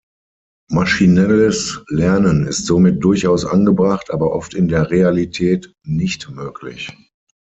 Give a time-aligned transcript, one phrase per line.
[0.71, 6.89] Maschinelles Lernen ist somit durchaus angebracht, aber oft in der Realität nicht möglich.